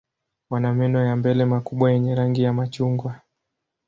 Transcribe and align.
Wana 0.49 0.73
meno 0.73 1.05
ya 1.05 1.15
mbele 1.15 1.45
makubwa 1.45 1.91
yenye 1.91 2.15
rangi 2.15 2.43
ya 2.43 2.53
machungwa. 2.53 3.21